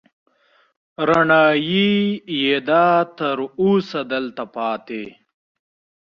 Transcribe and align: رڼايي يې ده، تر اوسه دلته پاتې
رڼايي 1.07 1.89
يې 2.41 2.55
ده، 2.67 2.85
تر 3.17 3.37
اوسه 3.61 3.99
دلته 4.11 4.43
پاتې 4.55 5.03